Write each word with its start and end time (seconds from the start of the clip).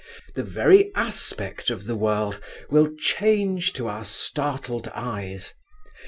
The 0.33 0.41
very 0.41 0.91
aspect 0.95 1.69
of 1.69 1.85
the 1.85 1.95
world 1.95 2.41
will 2.71 2.89
change 2.97 3.71
to 3.73 3.87
our 3.87 4.03
startled 4.03 4.91
eyes. 4.95 5.53